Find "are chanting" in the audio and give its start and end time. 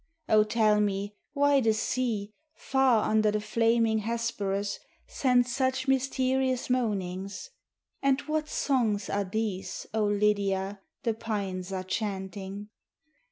11.71-12.69